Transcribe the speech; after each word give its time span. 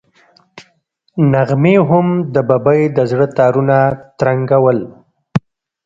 نغمې 1.31 1.75
هم 1.89 2.07
د 2.33 2.35
ببۍ 2.49 2.81
د 2.95 2.97
زړه 3.11 3.25
تارونه 3.37 3.77
ترنګول. 4.19 4.79